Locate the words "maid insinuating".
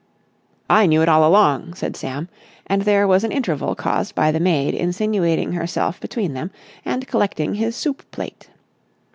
4.39-5.51